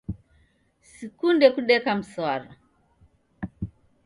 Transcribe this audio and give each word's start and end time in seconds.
Sikunde 0.91 1.47
kudeka 1.55 1.91
mswara 1.99 2.49